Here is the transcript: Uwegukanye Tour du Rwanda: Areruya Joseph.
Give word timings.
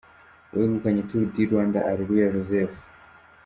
Uwegukanye 0.53 1.01
Tour 1.07 1.23
du 1.33 1.41
Rwanda: 1.49 1.79
Areruya 1.89 2.31
Joseph. 2.33 2.75